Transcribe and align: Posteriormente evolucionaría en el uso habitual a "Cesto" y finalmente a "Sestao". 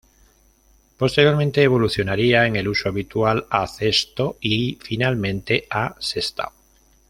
Posteriormente 0.97 1.61
evolucionaría 1.61 2.47
en 2.47 2.55
el 2.55 2.67
uso 2.67 2.89
habitual 2.89 3.45
a 3.51 3.67
"Cesto" 3.67 4.35
y 4.41 4.79
finalmente 4.81 5.67
a 5.69 5.95
"Sestao". 5.99 6.51